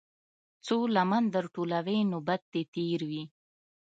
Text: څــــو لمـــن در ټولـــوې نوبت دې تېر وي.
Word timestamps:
څــــو 0.65 0.77
لمـــن 0.95 1.23
در 1.35 1.45
ټولـــوې 1.53 1.97
نوبت 2.13 2.41
دې 2.51 2.61
تېر 2.73 2.99
وي. 3.09 3.23